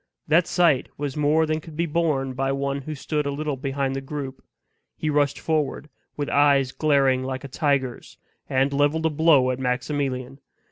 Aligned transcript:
That 0.27 0.47
sight 0.47 0.89
was 0.97 1.15
more 1.15 1.45
than 1.45 1.61
could 1.61 1.75
be 1.77 1.85
borne 1.85 2.33
by 2.33 2.51
one 2.51 2.81
who 2.81 2.95
stood 2.95 3.27
a 3.27 3.31
little 3.31 3.55
behind 3.55 3.95
the 3.95 4.01
group. 4.01 4.43
He 4.97 5.11
rushed 5.11 5.37
forward, 5.39 5.89
with 6.17 6.27
eyes 6.27 6.71
glaring 6.71 7.23
like 7.23 7.43
a 7.43 7.47
tiger's, 7.47 8.17
and 8.49 8.73
leveled 8.73 9.05
a 9.05 9.11
blow 9.11 9.51
at 9.51 9.59
Maximilian. 9.59 10.39